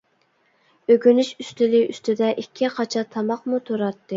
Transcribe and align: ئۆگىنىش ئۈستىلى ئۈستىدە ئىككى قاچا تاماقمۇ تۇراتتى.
ئۆگىنىش 0.93 1.29
ئۈستىلى 1.43 1.83
ئۈستىدە 1.91 2.33
ئىككى 2.45 2.73
قاچا 2.79 3.07
تاماقمۇ 3.17 3.65
تۇراتتى. 3.71 4.07